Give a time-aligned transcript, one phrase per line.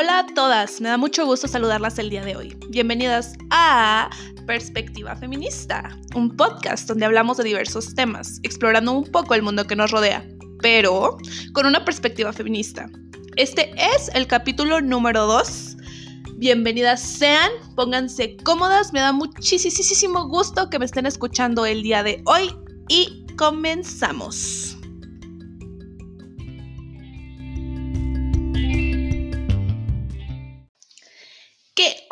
[0.00, 2.56] Hola a todas, me da mucho gusto saludarlas el día de hoy.
[2.68, 4.08] Bienvenidas a
[4.46, 9.74] Perspectiva Feminista, un podcast donde hablamos de diversos temas, explorando un poco el mundo que
[9.74, 10.24] nos rodea,
[10.62, 11.18] pero
[11.52, 12.88] con una perspectiva feminista.
[13.34, 15.76] Este es el capítulo número 2.
[16.36, 22.22] Bienvenidas sean, pónganse cómodas, me da muchísimo gusto que me estén escuchando el día de
[22.24, 22.54] hoy
[22.86, 24.77] y comenzamos.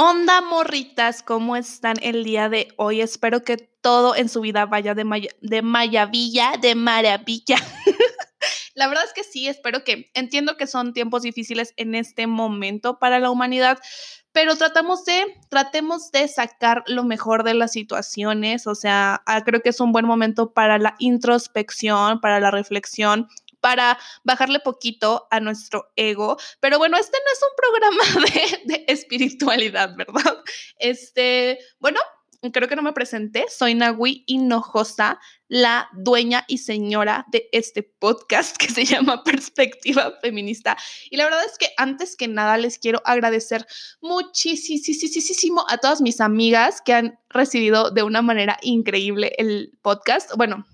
[0.06, 1.22] Onda, morritas?
[1.22, 3.00] ¿Cómo están el día de hoy?
[3.00, 5.04] Espero que todo en su vida vaya de,
[5.40, 7.56] de maravilla, de maravilla.
[8.74, 13.00] la verdad es que sí, espero que entiendo que son tiempos difíciles en este momento
[13.00, 13.78] para la humanidad,
[14.30, 19.60] pero tratamos de, tratemos de sacar lo mejor de las situaciones, o sea, ah, creo
[19.60, 23.28] que es un buen momento para la introspección, para la reflexión,
[23.66, 26.36] para bajarle poquito a nuestro ego.
[26.60, 30.36] Pero bueno, este no es un programa de, espiritualidad, ¿verdad?
[30.78, 31.98] Este, bueno,
[32.52, 35.18] creo que no me presenté, soy Nahui Hinojosa,
[35.48, 40.76] la dueña y señora de este podcast que se llama Perspectiva Feminista.
[41.10, 43.66] Y la verdad es que antes que nada les quiero agradecer
[44.00, 50.30] muchísimo a todas mis amigas que han recibido de una manera increíble el podcast.
[50.36, 50.64] Bueno,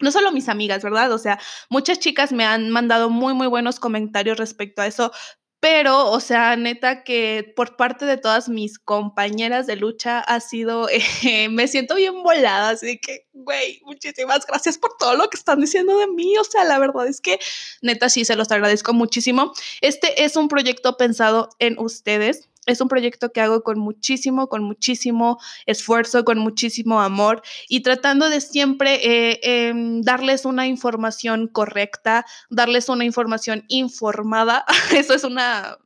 [0.00, 1.12] no solo mis amigas, ¿verdad?
[1.12, 1.38] O sea,
[1.70, 5.12] muchas chicas me han mandado muy, muy buenos comentarios respecto a eso,
[5.60, 10.88] pero, o sea, neta que por parte de todas mis compañeras de lucha ha sido,
[11.24, 15.60] eh, me siento bien volada, así que, güey, muchísimas gracias por todo lo que están
[15.60, 17.40] diciendo de mí, o sea, la verdad es que,
[17.82, 19.52] neta, sí, se los agradezco muchísimo.
[19.80, 24.62] Este es un proyecto pensado en ustedes, es un proyecto que hago con muchísimo, con
[24.62, 32.24] muchísimo esfuerzo, con muchísimo amor y tratando de siempre eh, em, darles una información correcta,
[32.50, 34.64] darles una información informada.
[34.94, 35.78] Eso es una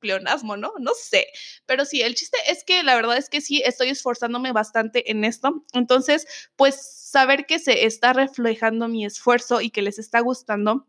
[0.00, 0.72] pleonasmo, ¿no?
[0.78, 1.26] No sé.
[1.66, 5.24] Pero sí, el chiste es que la verdad es que sí, estoy esforzándome bastante en
[5.24, 5.64] esto.
[5.72, 6.26] Entonces,
[6.56, 10.86] pues saber que se está reflejando mi esfuerzo y que les está gustando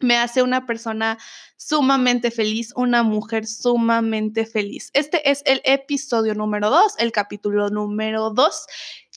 [0.00, 1.18] me hace una persona
[1.56, 4.90] sumamente feliz, una mujer sumamente feliz.
[4.94, 8.66] Este es el episodio número 2, el capítulo número 2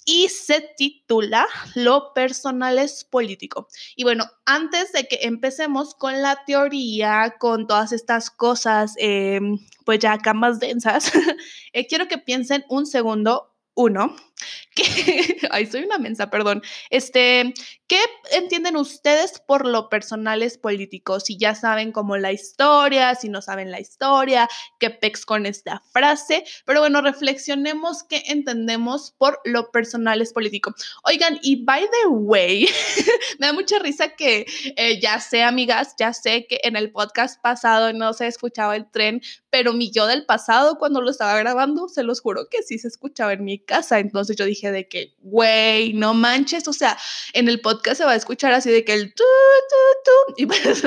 [0.06, 3.68] y se titula Lo personal es político.
[3.96, 10.00] Y bueno, antes de que empecemos con la teoría, con todas estas cosas, em, pues
[10.00, 11.12] ya acá más densas,
[11.74, 14.16] eh, quiero que piensen un segundo uno,
[14.76, 16.62] que, ay, soy una mensa, perdón.
[16.90, 17.54] Este,
[17.88, 18.00] ¿qué
[18.32, 21.24] entienden ustedes por lo personales políticos?
[21.26, 24.48] Si ya saben como la historia, si no saben la historia,
[24.80, 26.44] qué pex con esta frase.
[26.66, 30.74] Pero bueno, reflexionemos qué entendemos por lo personal es político.
[31.04, 32.68] Oigan, y by the way,
[33.40, 34.46] me da mucha risa que
[34.76, 38.90] eh, ya sé, amigas, ya sé que en el podcast pasado no se escuchaba el
[38.90, 42.80] tren, pero mi yo del pasado cuando lo estaba grabando, se los juro que sí
[42.80, 44.00] se escuchaba en mi casa.
[44.00, 46.98] Entonces yo dije de que, güey, no manches, o sea,
[47.34, 50.46] en el podcast se va a escuchar así de que el tu, tu, tu, y
[50.46, 50.84] pues,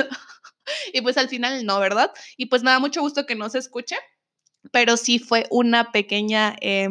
[1.03, 2.11] pues al final no, ¿verdad?
[2.37, 3.97] Y pues me da mucho gusto que no se escuche,
[4.71, 6.89] pero sí fue una pequeña eh,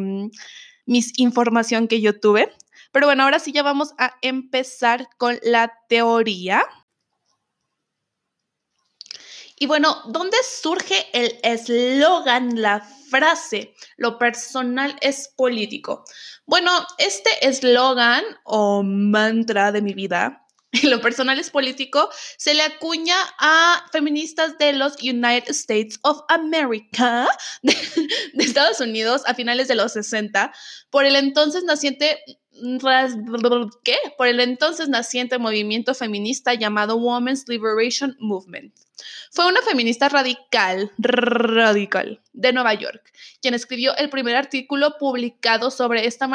[0.85, 2.51] misinformación que yo tuve.
[2.91, 6.63] Pero bueno, ahora sí ya vamos a empezar con la teoría.
[9.59, 16.03] Y bueno, ¿dónde surge el eslogan, la frase, lo personal es político?
[16.45, 20.45] Bueno, este eslogan o mantra de mi vida,
[20.83, 22.07] lo personal es político,
[22.37, 27.27] se le acuña a feministas de los United States of America,
[27.63, 27.75] de,
[28.37, 30.53] Estados Unidos, a finales de los 60,
[30.91, 32.19] por el entonces naciente
[33.83, 33.97] ¿qué?
[34.17, 38.86] Por el entonces naciente movimiento feminista llamado Women's Liberation Movement.
[39.31, 46.05] Fue una feminista radical, radical, de Nueva York, quien escribió el primer artículo publicado sobre
[46.07, 46.27] esta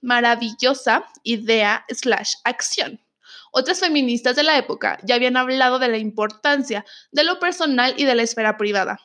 [0.00, 3.00] maravillosa idea slash acción.
[3.50, 8.04] Otras feministas de la época ya habían hablado de la importancia de lo personal y
[8.04, 9.00] de la esfera privada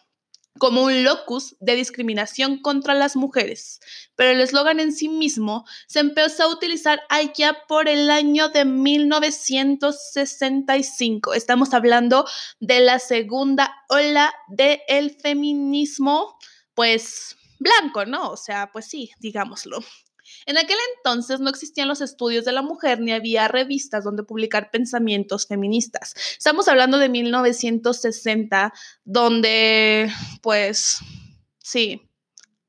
[0.64, 3.82] como un locus de discriminación contra las mujeres,
[4.16, 8.64] pero el eslogan en sí mismo se empezó a utilizar allá por el año de
[8.64, 11.34] 1965.
[11.34, 12.26] Estamos hablando
[12.62, 16.38] de la segunda ola del feminismo,
[16.76, 18.30] pues blanco, ¿no?
[18.30, 19.80] O sea, pues sí, digámoslo.
[20.46, 24.72] En aquel entonces no existían los estudios de la mujer ni había revistas donde publicar
[24.72, 26.14] pensamientos feministas.
[26.38, 28.74] Estamos hablando de 1960,
[29.06, 31.00] donde, pues,
[31.60, 32.02] sí,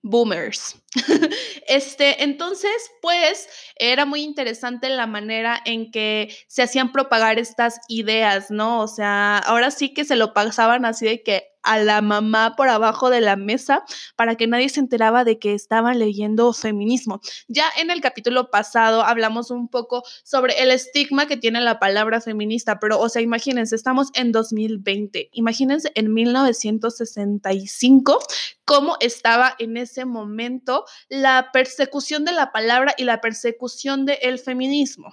[0.03, 0.77] boomers.
[1.67, 8.51] este, entonces, pues, era muy interesante la manera en que se hacían propagar estas ideas,
[8.51, 8.81] ¿no?
[8.81, 12.69] O sea, ahora sí que se lo pasaban así de que a la mamá por
[12.69, 13.85] abajo de la mesa
[14.17, 17.21] para que nadie se enteraba de que estaban leyendo feminismo.
[17.49, 22.21] Ya en el capítulo pasado hablamos un poco sobre el estigma que tiene la palabra
[22.21, 28.19] feminista, pero o sea, imagínense, estamos en 2020, imagínense en 1965
[28.65, 35.13] cómo estaba en ese momento la persecución de la palabra y la persecución del feminismo.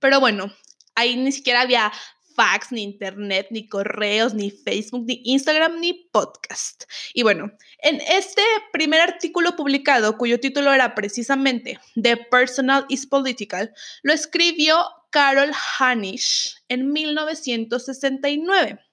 [0.00, 0.52] Pero bueno,
[0.94, 1.92] ahí ni siquiera había
[2.38, 6.84] fax, ni internet, ni correos, ni Facebook, ni Instagram, ni podcast.
[7.12, 7.50] Y bueno,
[7.82, 8.42] en este
[8.72, 14.76] primer artículo publicado, cuyo título era precisamente The Personal is Political, lo escribió
[15.10, 18.87] Carol Hanisch en 1969.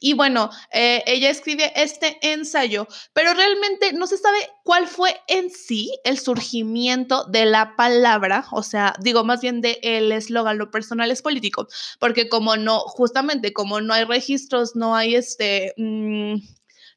[0.00, 5.50] Y bueno, eh, ella escribe este ensayo, pero realmente no se sabe cuál fue en
[5.50, 10.70] sí el surgimiento de la palabra, o sea, digo más bien de el eslogan, lo
[10.70, 11.68] personal es político,
[11.98, 15.74] porque como no, justamente como no hay registros, no hay este...
[15.76, 16.36] Mm,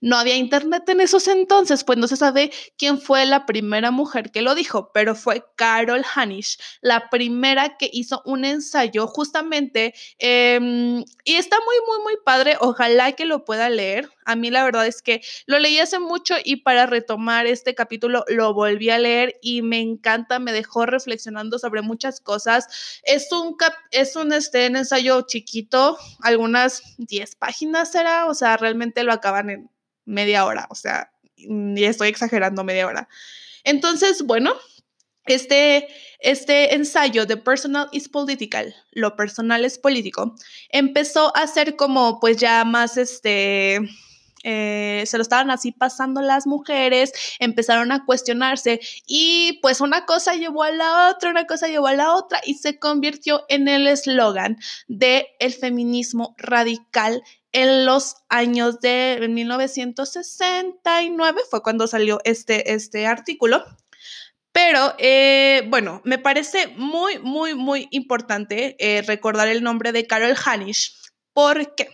[0.01, 4.31] no había internet en esos entonces, pues no se sabe quién fue la primera mujer
[4.31, 11.03] que lo dijo, pero fue Carol Hanisch, la primera que hizo un ensayo justamente, em,
[11.23, 14.09] y está muy, muy, muy padre, ojalá que lo pueda leer.
[14.25, 18.23] A mí la verdad es que lo leí hace mucho y para retomar este capítulo
[18.27, 23.01] lo volví a leer y me encanta, me dejó reflexionando sobre muchas cosas.
[23.03, 23.55] Es un,
[23.91, 29.69] es un, este, ensayo chiquito, algunas 10 páginas será, o sea, realmente lo acaban en
[30.09, 33.07] media hora, o sea, y estoy exagerando media hora.
[33.63, 34.53] Entonces, bueno,
[35.25, 35.87] este,
[36.19, 40.35] este ensayo de Personal is Political, lo personal es político,
[40.69, 43.79] empezó a ser como pues ya más este...
[44.45, 50.33] Eh, se lo estaban así pasando las mujeres, empezaron a cuestionarse y pues una cosa
[50.33, 53.85] llevó a la otra, una cosa llevó a la otra y se convirtió en el
[53.85, 54.57] eslogan
[54.87, 63.65] de el feminismo radical en los años de 1969 fue cuando salió este, este artículo.
[64.51, 70.35] Pero eh, bueno, me parece muy, muy, muy importante eh, recordar el nombre de Carol
[70.43, 70.95] Hanisch.
[71.33, 71.87] ¿Por qué?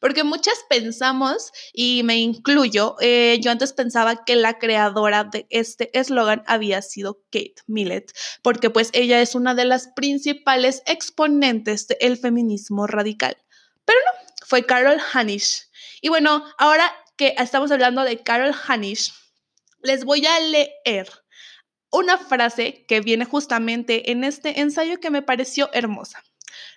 [0.00, 5.98] Porque muchas pensamos, y me incluyo, eh, yo antes pensaba que la creadora de este
[5.98, 8.12] eslogan había sido Kate Millett,
[8.42, 13.36] porque pues ella es una de las principales exponentes del feminismo radical.
[13.84, 14.21] Pero no,
[14.52, 15.70] fue Carol Hanisch.
[16.02, 19.10] Y bueno, ahora que estamos hablando de Carol Hanisch,
[19.82, 21.08] les voy a leer
[21.90, 26.22] una frase que viene justamente en este ensayo que me pareció hermosa.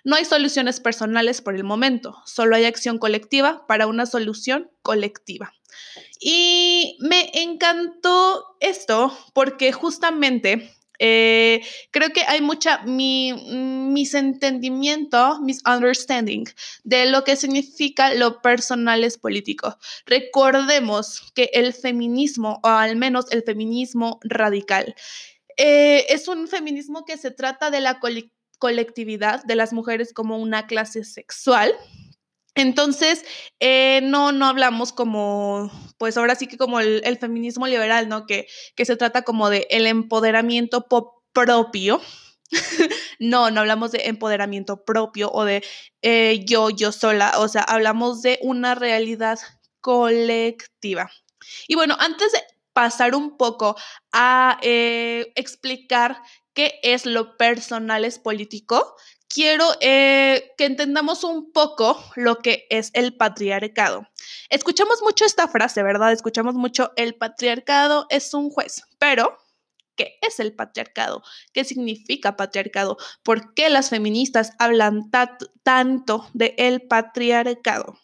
[0.04, 5.52] No hay soluciones personales por el momento, solo hay acción colectiva para una solución colectiva.
[6.18, 16.44] Y me encantó esto porque justamente eh, creo que hay mucha mi, misentendimiento, misunderstanding
[16.84, 19.78] de lo que significa lo personal es político.
[20.06, 24.94] Recordemos que el feminismo, o al menos el feminismo radical,
[25.56, 27.98] eh, es un feminismo que se trata de la
[28.58, 31.74] colectividad de las mujeres como una clase sexual
[32.56, 33.24] entonces,
[33.60, 38.26] eh, no, no hablamos como, pues ahora sí que como el, feminismo liberal, ¿no?
[38.26, 40.86] Que, que, se trata como de el empoderamiento
[41.32, 42.00] propio.
[43.20, 45.62] no, no hablamos de empoderamiento propio o de
[46.00, 47.34] eh, yo, yo sola.
[47.38, 49.38] O sea, hablamos de una realidad
[49.82, 51.10] colectiva.
[51.68, 53.76] Y bueno, antes de pasar un poco
[54.12, 56.22] a eh, explicar
[56.54, 58.96] qué es lo personal es político,
[59.28, 64.06] quiero eh, que entendamos un poco lo que es el patriarcado.
[64.50, 66.12] Escuchamos mucho esta frase, ¿verdad?
[66.12, 69.36] Escuchamos mucho el patriarcado es un juez, pero
[69.96, 71.22] ¿qué es el patriarcado?
[71.52, 72.96] ¿Qué significa patriarcado?
[73.22, 75.10] ¿Por qué las feministas hablan
[75.62, 77.98] tanto de el patriarcado?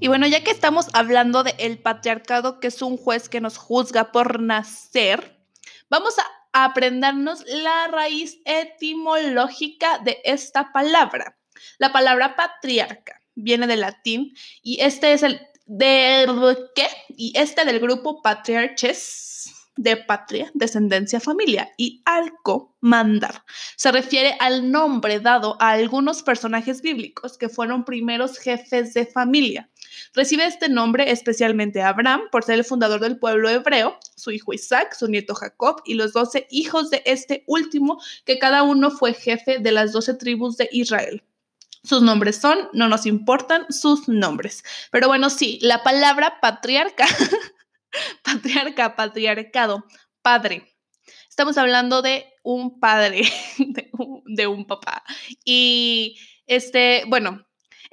[0.00, 3.56] Y bueno, ya que estamos hablando de el patriarcado, que es un juez que nos
[3.56, 5.38] juzga por nacer,
[5.88, 11.36] vamos a aprendernos la raíz etimológica de esta palabra.
[11.78, 14.32] La palabra patriarca viene del latín
[14.62, 16.28] y este es el del
[16.74, 19.34] qué y este del grupo patriarches
[19.76, 23.44] de patria, descendencia, familia y arco, mandar.
[23.76, 29.68] Se refiere al nombre dado a algunos personajes bíblicos que fueron primeros jefes de familia.
[30.14, 34.94] Recibe este nombre especialmente Abraham por ser el fundador del pueblo hebreo, su hijo Isaac,
[34.94, 39.58] su nieto Jacob y los doce hijos de este último, que cada uno fue jefe
[39.58, 41.22] de las doce tribus de Israel.
[41.84, 44.64] Sus nombres son, no nos importan sus nombres.
[44.90, 47.06] Pero bueno, sí, la palabra patriarca,
[48.24, 49.84] patriarca, patriarcado,
[50.22, 50.74] padre.
[51.28, 53.22] Estamos hablando de un padre,
[53.58, 55.04] de un, de un papá.
[55.44, 57.44] Y este, bueno,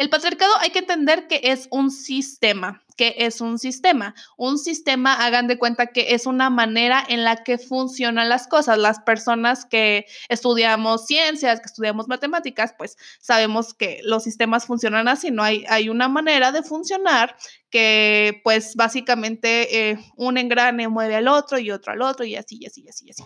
[0.02, 2.82] El patriarcado hay que entender que es un sistema.
[2.98, 4.16] ¿Qué es un sistema?
[4.36, 8.80] Un sistema, hagan de cuenta que es una manera en la que funcionan las cosas.
[8.80, 15.30] Las personas que estudiamos ciencias, que estudiamos matemáticas, pues sabemos que los sistemas funcionan así,
[15.30, 15.44] ¿no?
[15.44, 17.36] Hay, hay una manera de funcionar
[17.70, 22.58] que pues básicamente eh, un engrane mueve al otro y otro al otro y así,
[22.60, 23.24] y así, y así, y así.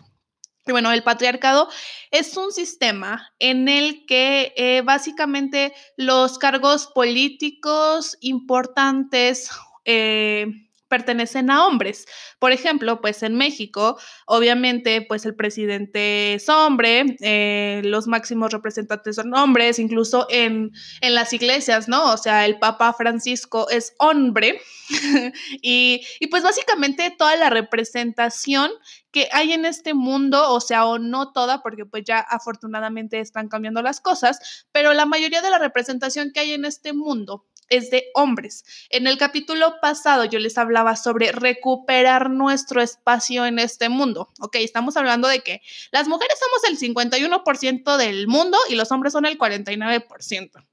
[0.68, 1.70] Bueno, el patriarcado
[2.10, 9.52] es un sistema en el que eh, básicamente los cargos políticos importantes
[9.86, 10.48] eh,
[10.88, 12.06] pertenecen a hombres.
[12.40, 19.16] Por ejemplo, pues en México, obviamente, pues el presidente es hombre, eh, los máximos representantes
[19.16, 22.14] son hombres, incluso en, en, las iglesias, ¿no?
[22.14, 24.62] O sea, el Papa Francisco es hombre
[25.62, 28.72] y, y pues básicamente toda la representación
[29.12, 33.48] que hay en este mundo, o sea, o no toda, porque pues ya afortunadamente están
[33.48, 37.90] cambiando las cosas, pero la mayoría de la representación que hay en este mundo es
[37.90, 38.64] de hombres.
[38.90, 44.30] En el capítulo pasado yo les hablaba sobre recuperar nuestro espacio en este mundo.
[44.40, 49.14] Ok, estamos hablando de que las mujeres somos el 51% del mundo y los hombres
[49.14, 50.66] son el 49%.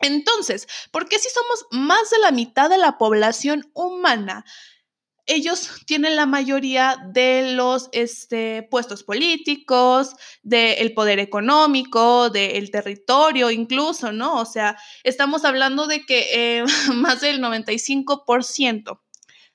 [0.00, 4.44] Entonces, ¿por qué si somos más de la mitad de la población humana?
[5.26, 14.12] Ellos tienen la mayoría de los este, puestos políticos, del poder económico, del territorio incluso,
[14.12, 14.40] ¿no?
[14.40, 16.64] O sea, estamos hablando de que eh,
[16.94, 19.00] más del 95%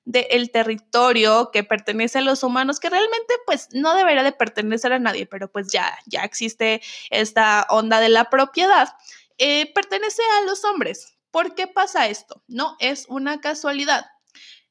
[0.06, 5.00] del territorio que pertenece a los humanos, que realmente pues no debería de pertenecer a
[5.00, 8.90] nadie, pero pues ya, ya existe esta onda de la propiedad,
[9.38, 11.16] eh, pertenece a los hombres.
[11.30, 12.44] ¿Por qué pasa esto?
[12.48, 14.08] No es una casualidad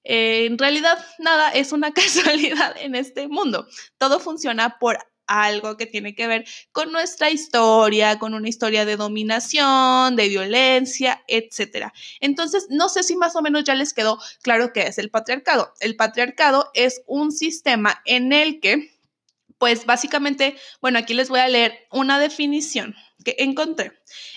[0.09, 3.69] eh, en realidad, nada es una casualidad en este mundo.
[3.99, 8.97] Todo funciona por algo que tiene que ver con nuestra historia, con una historia de
[8.97, 11.93] dominación, de violencia, etc.
[12.21, 15.75] Entonces, no sé si más o menos ya les quedó claro qué es el patriarcado.
[15.81, 18.98] El patriarcado es un sistema en el que,
[19.59, 23.93] pues básicamente, bueno, aquí les voy a leer una definición que encontré.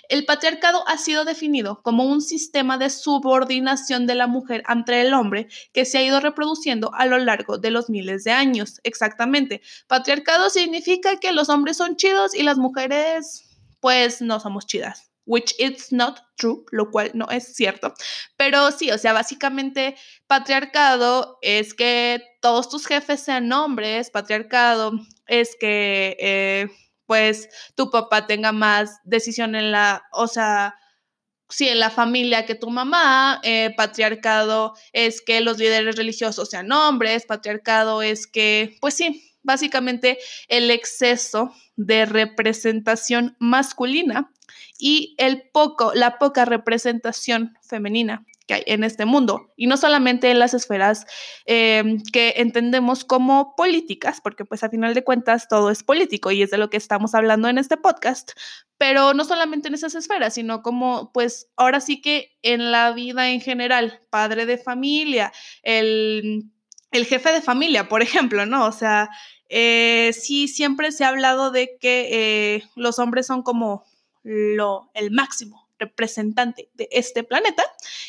[0.10, 5.14] El patriarcado ha sido definido como un sistema de subordinación de la mujer ante el
[5.14, 8.82] hombre que se ha ido reproduciendo a lo largo de los miles de años.
[8.84, 9.62] Exactamente.
[9.88, 13.46] Patriarcado significa que los hombres son chidos y las mujeres
[13.80, 17.94] pues no somos chidas which it's not true, lo cual no es cierto.
[18.36, 19.96] Pero sí, o sea, básicamente
[20.28, 24.92] patriarcado es que todos tus jefes sean hombres, patriarcado
[25.28, 26.68] es que eh,
[27.06, 30.76] pues tu papá tenga más decisión en la, o sea,
[31.48, 36.70] si en la familia que tu mamá, eh, patriarcado es que los líderes religiosos sean
[36.74, 40.18] hombres, patriarcado es que, pues sí, básicamente
[40.50, 44.30] el exceso de representación masculina
[44.82, 49.54] y el poco, la poca representación femenina que hay en este mundo.
[49.56, 51.06] Y no solamente en las esferas
[51.46, 56.42] em, que entendemos como políticas, porque pues a final de cuentas todo es político y
[56.42, 58.32] es de lo que estamos hablando en este podcast,
[58.80, 63.30] pero no solamente en esas esferas, sino como pues ahora sí que en la vida
[63.30, 66.46] en general, padre de familia, el,
[66.90, 68.66] el jefe de familia, por ejemplo, ¿no?
[68.66, 69.12] O sea,
[69.48, 72.08] eh, sí, siempre se ha hablado de que
[72.56, 73.84] eh, los hombres son como
[74.24, 77.64] lo, el máximo representante de este planeta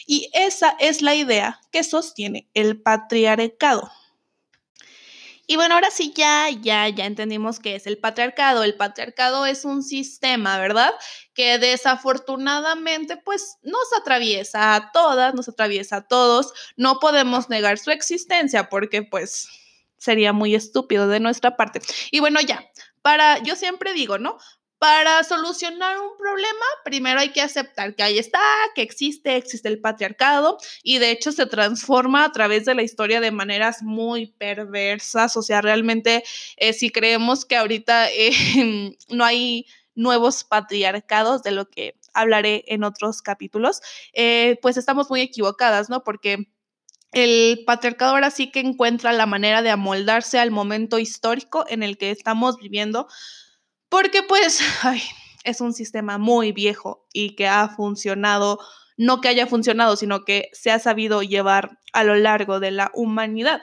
[0.06, 3.90] y esa es la idea que sostiene el patriarcado.
[5.46, 8.62] Y bueno, ahora sí ya, ya, ya entendimos qué es el patriarcado.
[8.62, 10.92] El patriarcado es un sistema, ¿verdad?
[11.34, 16.52] Que desafortunadamente pues nos atraviesa a todas, nos atraviesa a todos.
[16.76, 19.48] No podemos negar su existencia porque pues
[19.98, 21.82] sería muy estúpido de nuestra parte.
[22.10, 22.64] Y bueno, ya,
[23.02, 24.38] para, yo siempre digo, ¿no?
[24.82, 28.40] Para solucionar un problema, primero hay que aceptar que ahí está,
[28.74, 33.20] que existe, existe el patriarcado y de hecho se transforma a través de la historia
[33.20, 35.36] de maneras muy perversas.
[35.36, 36.24] O sea, realmente
[36.56, 38.32] eh, si creemos que ahorita eh,
[39.08, 43.82] no hay nuevos patriarcados, de lo que hablaré en otros capítulos,
[44.14, 46.02] eh, pues estamos muy equivocadas, ¿no?
[46.02, 46.48] Porque
[47.12, 51.98] el patriarcado ahora sí que encuentra la manera de amoldarse al momento histórico en el
[51.98, 53.06] que estamos viviendo
[53.92, 54.58] porque pues
[55.44, 58.58] es un sistema muy viejo y que ha funcionado,
[58.96, 62.90] no que haya funcionado, sino que se ha sabido llevar a lo largo de la
[62.94, 63.60] humanidad.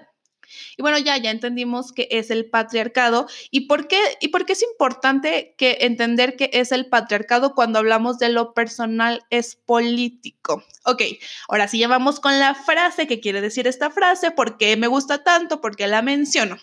[0.77, 6.35] Y bueno, ya, entendimos qué es el patriarcado y por qué, es importante que entender
[6.35, 10.63] qué es el patriarcado cuando hablamos de lo personal es político.
[10.85, 11.01] Ok,
[11.47, 14.29] ahora sí ya vamos con la frase, ¿qué quiere decir esta frase?
[14.29, 15.59] ¿Por qué me gusta tanto?
[15.59, 16.59] ¿Por qué la menciono?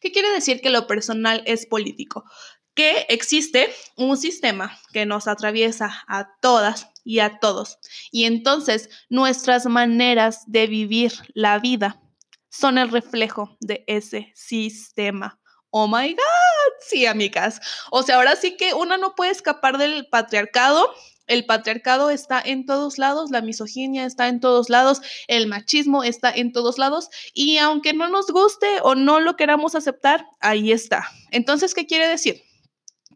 [0.00, 2.24] ¿Qué quiere decir que lo personal es político?
[2.74, 7.78] Que existe un sistema que nos atraviesa a todas y a todos.
[8.10, 12.00] Y entonces nuestras maneras de vivir la vida
[12.50, 15.38] son el reflejo de ese sistema.
[15.70, 17.60] Oh my God, sí, amigas.
[17.90, 20.86] O sea, ahora sí que una no puede escapar del patriarcado.
[21.28, 26.32] El patriarcado está en todos lados, la misoginia está en todos lados, el machismo está
[26.32, 31.08] en todos lados y aunque no nos guste o no lo queramos aceptar, ahí está.
[31.30, 32.42] Entonces, ¿qué quiere decir?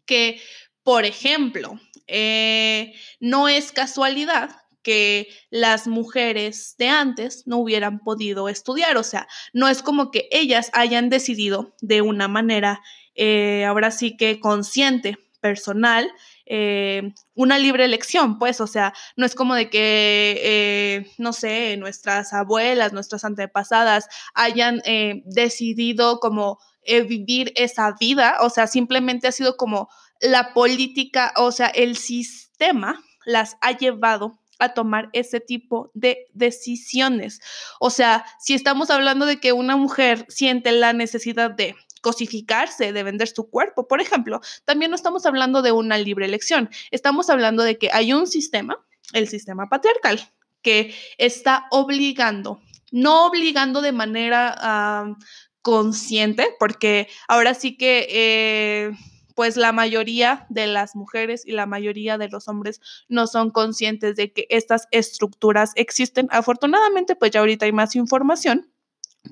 [0.06, 0.40] Que,
[0.82, 4.50] por ejemplo, eh, no es casualidad
[4.82, 8.98] que las mujeres de antes no hubieran podido estudiar.
[8.98, 12.82] O sea, no es como que ellas hayan decidido de una manera,
[13.14, 16.10] eh, ahora sí que consciente, personal,
[16.46, 22.32] eh, una libre elección, pues, o sea, no es como de que, no sé, nuestras
[22.32, 24.80] abuelas, nuestras antepasadas hayan
[25.26, 26.58] decidido como
[27.06, 29.88] vivir esa vida, o sea, simplemente ha sido como
[30.20, 37.40] la política, o sea, el sistema las ha llevado a tomar ese tipo de decisiones.
[37.80, 43.02] O sea, si estamos hablando de que una mujer siente la necesidad de cosificarse, de
[43.02, 47.62] vender su cuerpo, por ejemplo, también no estamos hablando de una libre elección, estamos hablando
[47.62, 48.78] de que hay un sistema,
[49.12, 50.20] el sistema patriarcal,
[50.62, 52.60] que está obligando,
[52.90, 55.16] no obligando de manera
[55.64, 58.06] consciente, porque ahora sí que...
[58.08, 58.92] Eh,
[59.34, 64.14] pues la mayoría de las mujeres y la mayoría de los hombres no son conscientes
[64.16, 66.28] de que estas estructuras existen.
[66.30, 68.70] Afortunadamente, pues ya ahorita hay más información,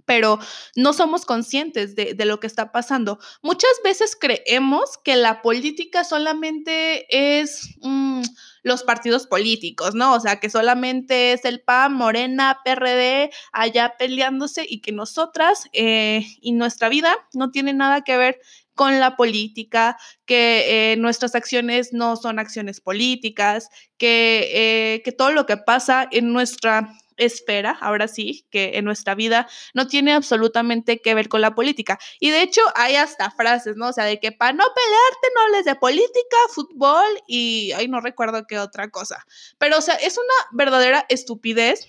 [0.05, 0.39] pero
[0.77, 3.19] no somos conscientes de, lo que está pasando.
[3.43, 7.07] Muchas veces creemos que la política solamente
[7.39, 8.23] es mm,
[8.63, 10.15] los partidos políticos, ¿no?
[10.15, 16.27] O sea, que solamente es el PAN, Morena, PRD, allá peleándose y que nosotras eh,
[16.41, 18.41] y nuestra vida no tiene nada que ver
[18.75, 23.69] con la política, que eh, nuestras acciones no son acciones políticas,
[23.99, 24.51] que,
[24.95, 29.49] eh, que todo lo que pasa en nuestra esfera, ahora sí, que en nuestra vida
[29.75, 31.99] no tiene absolutamente que ver con la política.
[32.21, 33.89] Y de hecho hay hasta frases, ¿no?
[33.89, 38.01] O sea, de que para no pelearte no hables de política, fútbol y, ay, no
[38.01, 39.25] recuerdo qué otra cosa.
[39.59, 41.89] Pero, o sea, es una verdadera estupidez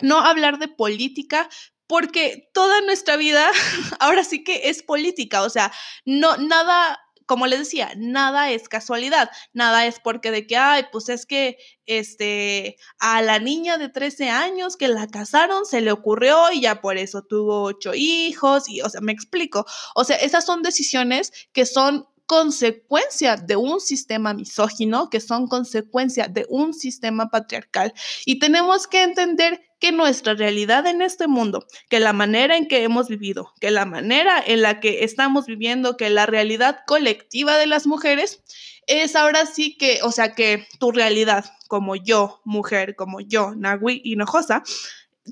[0.00, 1.48] no hablar de política
[1.86, 3.50] porque toda nuestra vida
[3.98, 5.72] ahora sí que es política, o sea,
[6.04, 11.10] no nada como les decía, nada es casualidad, nada es porque de que, ay, pues
[11.10, 16.50] es que este, a la niña de 13 años que la casaron se le ocurrió
[16.50, 20.46] y ya por eso tuvo ocho hijos y, o sea, me explico, o sea, esas
[20.46, 27.30] son decisiones que son consecuencia de un sistema misógino, que son consecuencia de un sistema
[27.30, 27.94] patriarcal.
[28.26, 32.82] Y tenemos que entender que nuestra realidad en este mundo, que la manera en que
[32.82, 37.66] hemos vivido, que la manera en la que estamos viviendo, que la realidad colectiva de
[37.66, 38.42] las mujeres,
[38.86, 44.02] es ahora sí que, o sea, que tu realidad como yo, mujer, como yo, Nagui
[44.04, 44.62] Hinojosa,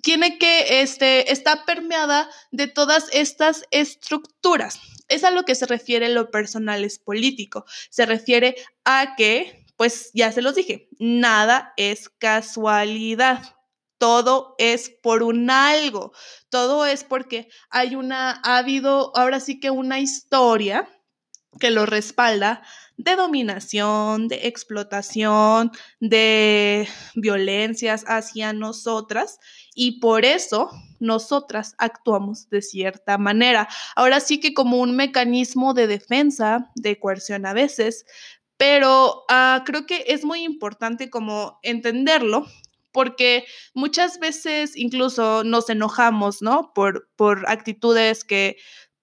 [0.03, 4.81] tiene que, este, está permeada de todas estas estructuras.
[5.09, 7.65] Es a lo que se refiere lo personal es político.
[7.91, 13.43] Se refiere a que, pues ya se los dije, nada es casualidad.
[13.99, 16.13] Todo es por un algo.
[16.51, 20.89] Todo es porque hay una, ha habido ahora sí que una historia
[21.59, 22.63] que lo respalda
[22.97, 29.39] de dominación, de explotación, de violencias hacia nosotras
[29.75, 33.69] y por eso nosotras actuamos de cierta manera.
[33.95, 38.07] Ahora sí que como un mecanismo de defensa, de coerción a veces,
[38.57, 42.47] pero uh, creo que es muy importante como entenderlo
[42.93, 46.73] porque muchas veces incluso nos enojamos, ¿no?
[46.75, 48.57] Por, por actitudes que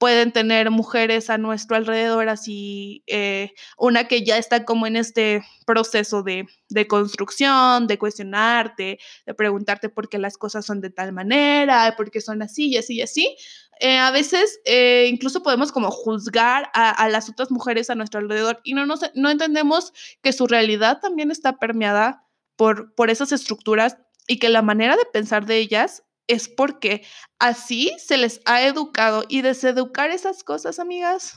[0.04, 5.46] pueden tener mujeres a nuestro alrededor, así eh, una que ya está como en este
[5.66, 6.46] proceso de,
[6.90, 12.20] construcción, de cuestionarte, de preguntarte por qué las cosas son de tal manera, por qué
[12.20, 13.38] son así y así y así.
[13.80, 18.60] Eh, a veces eh, incluso podemos como juzgar a, las otras mujeres a nuestro alrededor
[18.66, 24.38] y no, no entendemos que su realidad también está permeada por, por esas estructuras y
[24.38, 27.06] que la manera de pensar de ellas es porque
[27.40, 31.36] así se les ha educado y deseducar esas cosas, amigas,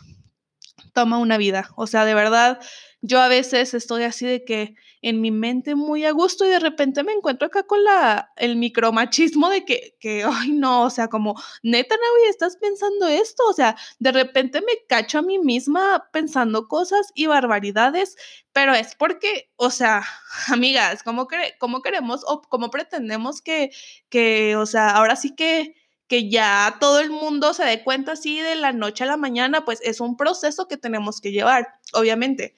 [0.92, 1.70] toma una vida.
[1.76, 2.60] O sea, de verdad,
[3.02, 6.58] yo a veces estoy así de que en mi mente muy a gusto y de
[6.58, 11.08] repente me encuentro acá con la, el micromachismo de que, que, ay no, o sea,
[11.08, 16.08] como, neta, Navi, estás pensando esto, o sea, de repente me cacho a mí misma
[16.12, 18.16] pensando cosas y barbaridades,
[18.52, 20.02] pero es porque, o sea,
[20.48, 23.70] amigas, ¿cómo, cre cómo queremos o cómo pretendemos que,
[24.08, 25.74] que, o sea, ahora sí que
[26.08, 29.64] que ya todo el mundo se dé cuenta así de la noche a la mañana,
[29.64, 32.54] pues es un proceso que tenemos que llevar, obviamente.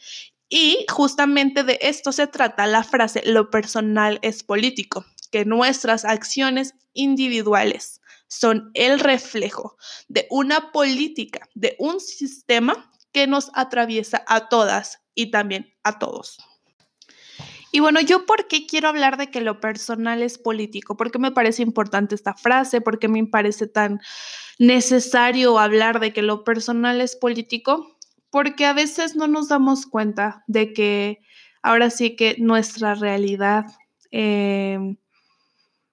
[0.49, 6.75] Y justamente de esto se trata la frase, lo personal es político, que nuestras acciones
[6.95, 9.77] individuales son el reflejo
[10.09, 16.39] de una política, de un sistema que nos atraviesa a todas y también a todos.
[17.71, 21.33] Y bueno, yo por qué quiero hablar de que lo personal es político, porque me
[21.33, 24.01] parece importante esta frase, porque me parece tan
[24.59, 27.97] necesario hablar de que lo personal es político,
[28.31, 31.21] porque a veces no nos damos cuenta de que
[31.63, 33.67] ahora sí que nuestra realidad,
[34.11, 34.97] em,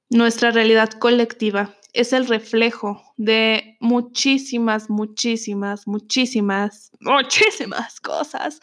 [0.09, 8.59] nuestra realidad colectiva es el reflejo de muchísimas, muchísimas, muchísimas, muchísimas cosas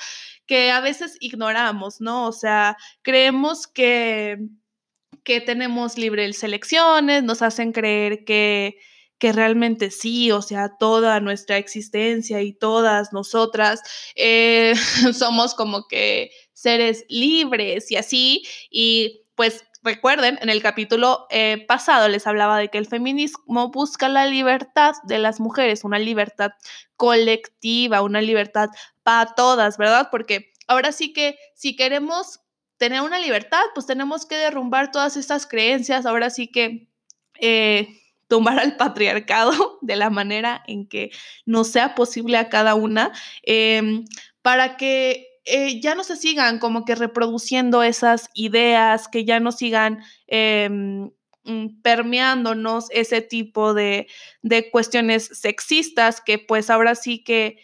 [0.46, 2.26] que a veces ignoramos, ¿no?
[2.26, 4.38] O sea, creemos que,
[5.24, 8.76] que tenemos libres selecciones, nos hacen creer que,
[9.18, 13.80] que realmente sí, o sea, toda nuestra existencia y todas nosotras
[14.16, 14.74] eh,
[15.14, 22.08] somos como que seres libres y así, y pues recuerden, en el capítulo eh, pasado
[22.08, 26.52] les hablaba de que el feminismo busca la libertad de las mujeres, una libertad
[26.96, 28.70] colectiva, una libertad
[29.02, 30.08] para todas, ¿verdad?
[30.10, 32.40] Porque ahora sí que si queremos
[32.76, 36.88] tener una libertad, pues tenemos que derrumbar todas estas creencias, ahora sí que...
[37.40, 37.98] Eh,
[38.32, 41.10] tumbar al patriarcado de la manera en que
[41.44, 44.06] nos sea posible a cada una, em,
[44.40, 49.52] para que eh, ya no se sigan como que reproduciendo esas ideas, que ya no
[49.52, 51.10] sigan em,
[51.44, 54.06] mm, permeándonos ese tipo de,
[54.70, 57.58] cuestiones sexistas que pues ahora sí que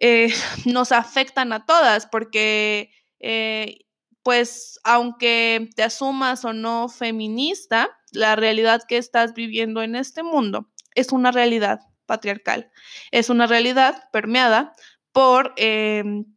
[0.00, 0.32] eh,
[0.66, 3.78] nos afectan a todas, porque eh,
[4.22, 10.70] pues aunque te asumas o no feminista, la realidad que estás viviendo en este mundo
[10.94, 12.70] es una realidad patriarcal,
[13.12, 14.72] es una realidad permeada
[15.12, 16.33] por em,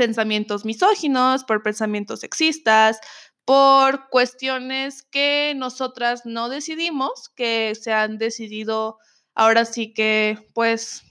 [0.00, 2.98] pensamientos misóginos, por pensamientos sexistas,
[3.44, 8.96] por cuestiones que nosotras no decidimos, que se han decidido
[9.34, 11.02] ahora sí que, pues,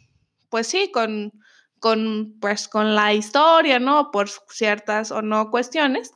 [0.50, 1.34] pues sí, con,
[1.78, 4.10] con, pues, con la historia, ¿no?
[4.10, 6.10] Por ciertas o no cuestiones.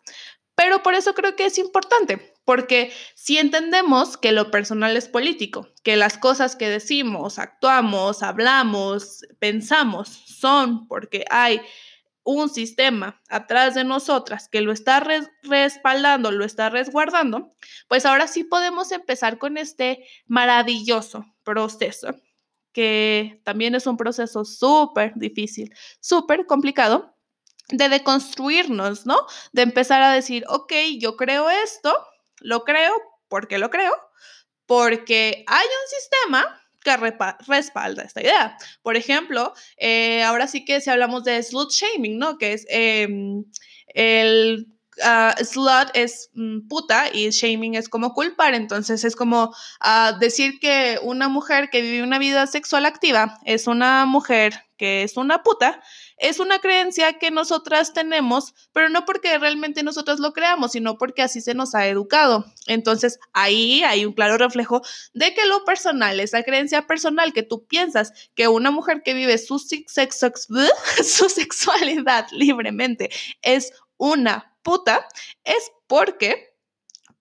[0.55, 5.67] Pero por eso creo que es importante, porque si entendemos que lo personal es político,
[5.83, 11.61] que las cosas que decimos, actuamos, hablamos, pensamos son porque hay
[12.23, 15.03] un sistema atrás de nosotras que lo está
[15.43, 17.53] respaldando, lo está resguardando,
[17.87, 22.15] pues ahora sí podemos empezar con este maravilloso proceso,
[22.71, 27.15] que también es un proceso súper difícil, súper complicado,
[27.69, 29.25] de deconstruirnos, ¿no?
[29.51, 31.93] De empezar a decir, ok, yo creo esto,
[32.39, 32.93] lo creo,
[33.27, 33.93] porque lo creo?
[34.65, 36.95] Porque hay un sistema que
[37.47, 38.57] respalda esta idea.
[38.81, 42.37] Por ejemplo, eh, ahora sí que si hablamos de slut shaming, ¿no?
[42.37, 43.45] Que es em,
[43.87, 44.67] el
[44.97, 48.53] uh, slut es mm, puta y shaming es como culpar.
[48.53, 53.67] Entonces es como ah, decir que una mujer que vive una vida sexual activa es
[53.67, 55.81] una mujer que es una puta
[56.17, 61.21] es una creencia que nosotras tenemos, pero no porque realmente nosotras lo creamos, sino porque
[61.21, 62.45] así se nos ha educado.
[62.67, 64.81] Entonces, ahí hay un claro reflejo
[65.13, 69.37] de que lo personal, esa creencia personal que tú piensas que una mujer que vive
[69.37, 70.31] su, sexo,
[71.03, 73.09] su sexualidad libremente
[73.41, 75.07] es una puta,
[75.43, 76.53] es porque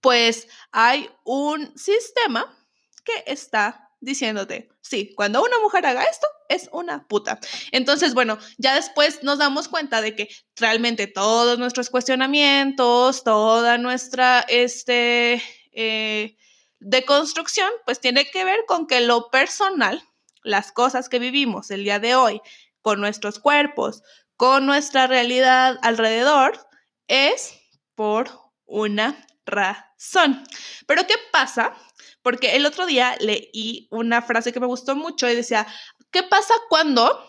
[0.01, 2.57] pues hay un sistema
[3.05, 7.39] que está diciéndote, sí, cuando una mujer haga esto, es una puta.
[7.71, 14.41] Entonces, bueno, ya después nos damos cuenta de que realmente todos nuestros cuestionamientos, toda nuestra,
[14.41, 15.41] este,
[15.73, 16.37] eh,
[16.81, 20.03] deconstrucción, pues tiene que ver con que lo personal,
[20.43, 22.41] las cosas que vivimos el día de hoy,
[22.83, 24.03] con nuestros cuerpos,
[24.37, 26.59] con nuestra realidad alrededor,
[27.07, 27.55] es
[27.95, 28.31] por
[28.65, 30.43] una razón.
[30.87, 31.75] Pero ¿qué pasa
[32.23, 35.67] porque el otro día leí una frase que me gustó mucho y decía,
[36.11, 37.29] ¿qué pasa cuando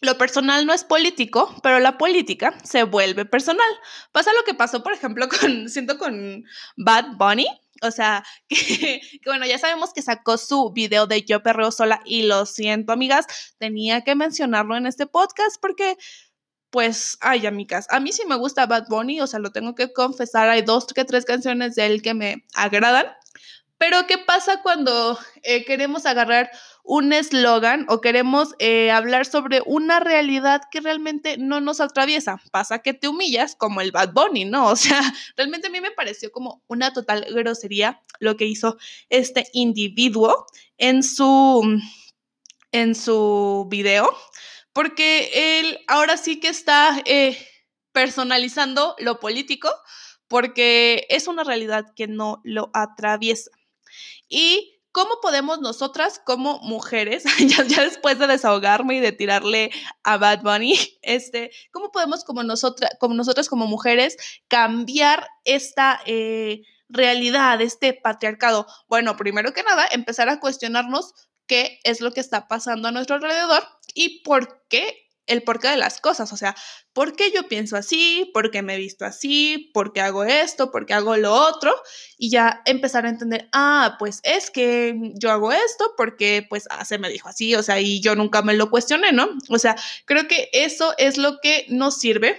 [0.00, 3.68] lo personal no es político, pero la política se vuelve personal?
[4.12, 6.44] Pasa lo que pasó, por ejemplo, con, siento con
[6.76, 7.46] Bad Bunny.
[7.82, 12.22] O sea, que, bueno, ya sabemos que sacó su video de Yo Perreo Sola y
[12.22, 13.26] lo siento, amigas,
[13.58, 15.96] tenía que mencionarlo en este podcast porque
[16.70, 19.92] pues, ay, amigas, a mí sí me gusta Bad Bunny, o sea, lo tengo que
[19.92, 23.06] confesar, hay dos que tres canciones de él que me agradan,
[23.80, 26.50] Pero ¿qué pasa cuando eh, queremos agarrar
[26.84, 32.42] un eslogan o queremos eh, hablar sobre una realidad que realmente no nos atraviesa?
[32.52, 34.66] Pasa que te humillas como el Bad Bunny, ¿no?
[34.66, 35.00] O sea,
[35.38, 38.76] realmente a mí me pareció como una total grosería lo que hizo
[39.08, 40.44] este individuo
[40.76, 41.80] en su,
[42.72, 44.14] en su video,
[44.74, 47.34] porque él ahora sí que está eh,
[47.92, 49.70] personalizando lo político
[50.28, 53.50] porque es una realidad que no lo atraviesa.
[54.28, 59.70] ¿Y cómo podemos nosotras como mujeres, ya, después de desahogarme y de tirarle
[60.02, 64.16] a Bad Bunny, este, cómo podemos como, nosotras, como nosotras como mujeres
[64.48, 66.00] cambiar esta...
[66.06, 68.66] Eh, realidad, este patriarcado?
[68.88, 71.14] Bueno, primero que nada, empezar a cuestionarnos
[71.46, 73.62] qué es lo que está pasando a nuestro alrededor
[73.94, 76.54] y por qué el porqué de las cosas, o sea,
[76.92, 78.30] ¿por qué yo pienso así?
[78.34, 79.70] ¿Por qué me he visto así?
[79.72, 80.70] ¿Por qué hago esto?
[80.70, 81.74] ¿Por qué hago lo otro?
[82.18, 86.84] Y ya empezar a entender, ah, pues es que yo hago esto porque pues ah,
[86.84, 89.28] se me dijo así, o sea, y yo nunca me lo cuestioné, ¿no?
[89.48, 92.38] O sea, creo que eso es lo que nos sirve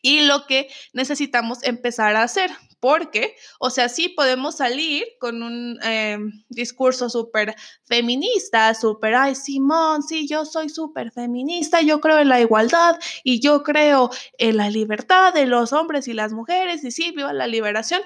[0.00, 2.50] y lo que necesitamos empezar a hacer.
[2.80, 10.02] Porque, o sea, sí podemos salir con un em, discurso súper feminista, súper, ay, Simón,
[10.02, 14.70] sí, yo soy súper feminista, yo creo en la igualdad y yo creo en la
[14.70, 18.02] libertad de los hombres y las mujeres y sí, viva la liberación.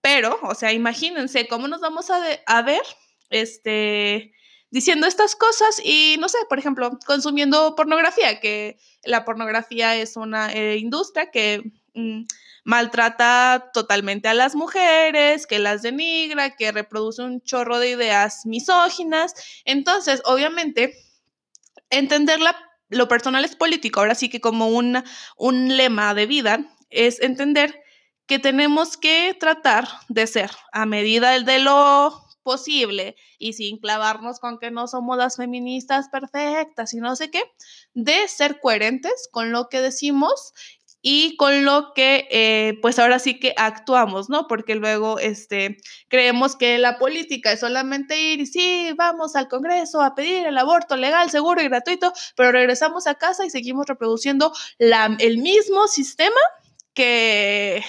[0.00, 2.82] Pero, o sea, imagínense cómo nos vamos a, a ver,
[3.30, 4.32] este,
[4.72, 10.52] diciendo estas cosas y, no sé, por ejemplo, consumiendo pornografía, que la pornografía es una
[10.52, 11.62] eh, industria que
[11.94, 12.22] mm,
[12.64, 19.34] maltrata totalmente a las mujeres, que las denigra, que reproduce un chorro de ideas misóginas.
[19.64, 20.94] Entonces, obviamente,
[21.90, 22.38] entender
[22.88, 27.82] lo personal es político, ahora sí que como un lema de vida, es entender
[28.26, 34.58] que tenemos que tratar de ser a medida de lo posible y sin clavarnos con
[34.58, 37.42] que no somos las feministas perfectas y no sé qué,
[37.94, 40.52] de ser coherentes con lo que decimos
[41.02, 44.46] y con lo que eh, pues ahora sí que actuamos, ¿no?
[44.46, 50.00] Porque luego este, creemos que la política es solamente ir y sí, vamos al Congreso
[50.00, 54.52] a pedir el aborto legal, seguro y gratuito, pero regresamos a casa y seguimos reproduciendo
[54.78, 56.40] la, el mismo sistema
[56.94, 57.82] que,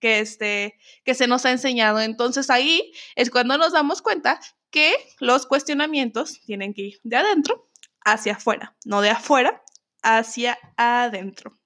[0.00, 2.00] que, este, que se nos ha enseñado.
[2.00, 7.68] Entonces ahí es cuando nos damos cuenta que los cuestionamientos tienen que ir de adentro
[8.04, 9.62] hacia afuera, no de afuera
[10.02, 11.56] hacia adentro.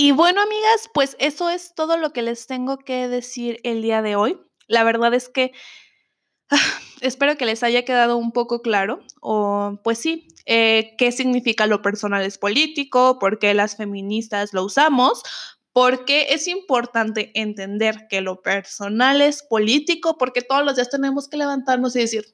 [0.00, 4.00] Y bueno, amigas, pues eso es todo lo que les tengo que decir el día
[4.00, 4.38] de hoy.
[4.68, 5.50] La verdad es que
[7.00, 11.82] espero que les haya quedado un poco claro, o pues sí, eh, qué significa lo
[11.82, 15.24] personal es político, por qué las feministas lo usamos,
[15.72, 21.38] porque es importante entender que lo personal es político, porque todos los días tenemos que
[21.38, 22.24] levantarnos y decir,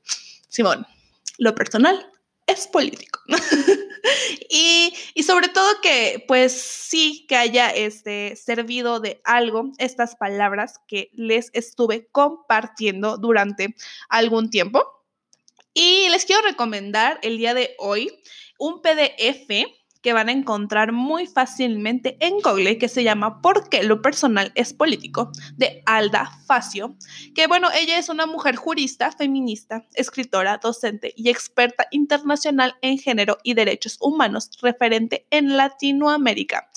[0.50, 0.86] Simón,
[1.38, 2.10] lo personal
[2.46, 3.20] es político.
[4.50, 11.10] y, sobre todo que, pues sí, que haya este, servido de algo estas palabras que
[11.12, 13.74] les estuve compartiendo durante
[14.08, 14.84] algún tiempo.
[15.72, 18.12] Y les quiero recomendar el día de hoy
[18.58, 19.66] un PDF
[20.04, 24.52] que van a encontrar muy fácilmente en Google, que se llama ¿Por qué lo personal
[24.54, 25.32] es político?
[25.56, 26.94] de Alda Facio,
[27.34, 33.38] que bueno, ella es una mujer jurista, feminista, escritora, docente y experta internacional en género
[33.42, 36.68] y derechos humanos, referente en Latinoamérica.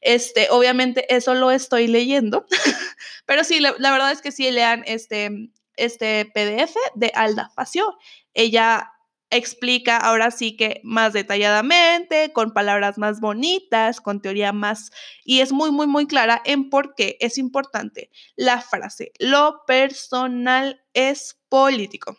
[0.00, 2.46] Este, obviamente eso lo estoy leyendo,
[3.26, 7.98] pero sí, la, verdad es que sí lean este, este PDF de Alda Facio.
[8.34, 8.92] Ella
[9.30, 14.90] explica ahora sí que más detalladamente, con palabras más bonitas, con teoría más,
[15.24, 20.82] y es muy, muy, muy clara en por qué es importante la frase, lo personal
[20.94, 22.16] es político.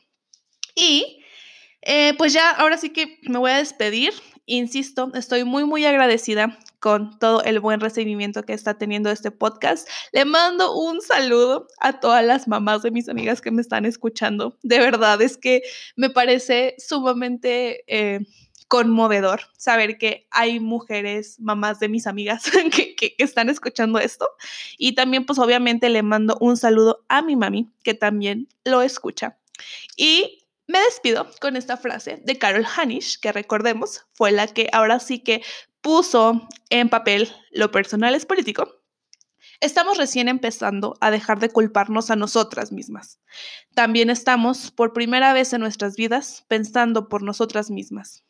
[0.76, 1.24] Y
[1.82, 4.14] eh, pues ya, ahora sí que me voy a despedir.
[4.46, 9.88] Insisto, estoy muy, muy agradecida con todo el buen recibimiento que está teniendo este podcast.
[10.12, 14.58] Le mando un saludo a todas las mamás de mis amigas que me están escuchando.
[14.64, 15.62] De verdad, es que
[15.96, 17.84] me parece sumamente...
[17.88, 18.22] Eh,
[18.70, 24.30] conmovedor saber que hay mujeres, mamás de mis amigas que, están escuchando esto.
[24.78, 29.38] Y también, pues obviamente le mando un saludo a mi mami, que también lo escucha.
[29.98, 35.00] Y me despido con esta frase de Carol Hanisch, que recordemos fue la que ahora
[35.00, 35.42] sí que
[35.82, 38.80] puso en papel lo personal es político,
[39.62, 43.20] estamos recién empezando a dejar de culparnos a nosotras mismas.
[43.74, 48.24] También estamos por primera vez en nuestras vidas pensando por nosotras mismas.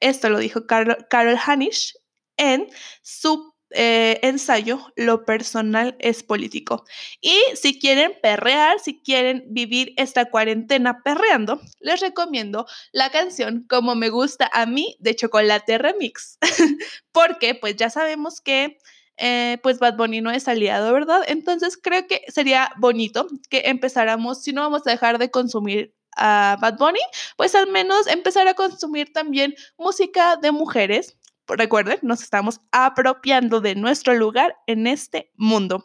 [0.00, 1.94] Esto lo dijo Carol, Hanisch
[2.36, 2.68] en
[3.02, 6.84] su eh, ensayo, lo personal es político.
[7.20, 13.94] Y si quieren perrear, si quieren vivir esta cuarentena perreando, les recomiendo la canción Como
[13.94, 16.38] me gusta a mí de Chocolate Remix.
[17.12, 18.78] Porque pues ya sabemos que
[19.16, 21.22] eh, pues Bad Bunny no es aliado, ¿verdad?
[21.26, 26.56] Entonces creo que sería bonito que empezáramos, si no vamos a dejar de consumir a
[26.60, 27.00] Bad Bunny,
[27.36, 31.16] pues al menos empezar a consumir también música de mujeres.
[31.46, 35.84] Recuerden, nos estamos apropiando de nuestro lugar en este mundo.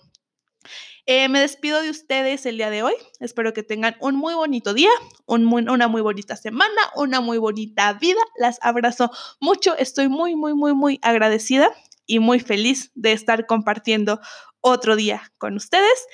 [1.06, 2.94] Eh, me despido de ustedes el día de hoy.
[3.20, 4.92] Espero que tengan un muy bonito día,
[5.26, 8.22] una muy bonita semana, una muy bonita vida.
[8.38, 9.76] Las abrazo mucho.
[9.76, 11.72] Estoy muy, muy, muy, muy agradecida
[12.06, 14.20] y muy feliz de estar compartiendo
[14.62, 16.06] otro día con ustedes.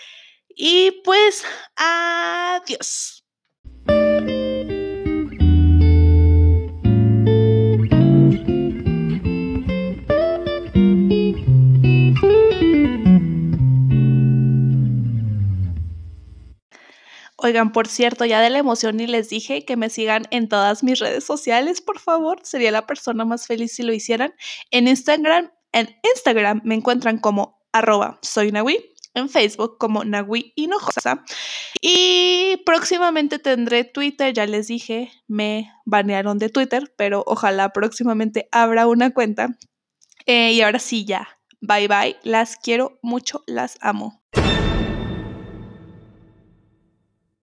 [0.48, 1.44] Y pues,
[1.76, 3.25] adiós.
[17.46, 20.84] Oigan, por cierto, ya de la emoción y les dije que me sigan en todas
[20.84, 22.40] mis redes sociales, por favor.
[22.42, 24.34] Sería la persona más feliz si lo hicieran.
[24.72, 28.52] En Instagram, en Instagram me encuentran como arroba soy
[29.14, 31.24] en Facebook como Nahui Hinojosa.
[31.82, 38.88] Y próximamente tendré Twitter, ya les dije, me banearon de Twitter, pero ojalá próximamente abra
[38.88, 39.56] una cuenta.
[40.26, 41.28] Eh, y ahora sí, ya.
[41.62, 42.18] Bye bye.
[42.24, 44.25] Las quiero mucho, las amo.